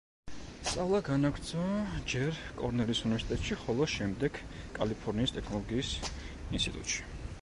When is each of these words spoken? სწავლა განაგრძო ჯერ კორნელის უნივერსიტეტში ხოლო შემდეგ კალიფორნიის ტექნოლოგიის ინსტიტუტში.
სწავლა 0.67 1.01
განაგრძო 1.09 1.65
ჯერ 2.13 2.39
კორნელის 2.61 3.01
უნივერსიტეტში 3.09 3.59
ხოლო 3.67 3.87
შემდეგ 3.97 4.41
კალიფორნიის 4.79 5.35
ტექნოლოგიის 5.37 5.93
ინსტიტუტში. 6.03 7.07